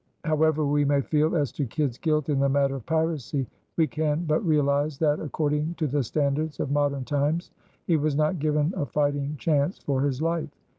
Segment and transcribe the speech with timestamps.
[0.25, 3.45] However we may feel as to Kidd's guilt in the matter of piracy,
[3.77, 7.51] we can but realize that, according to the standards of modern times,
[7.85, 10.49] he was not given a fighting chance for his life.